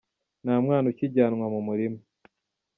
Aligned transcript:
Nta 0.43 0.55
mwana 0.65 0.85
ukijyanwa 0.91 1.45
mu 1.53 1.59
murima 1.67 1.99